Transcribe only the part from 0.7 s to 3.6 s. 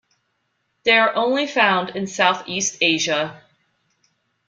They are only found in South-east Asia.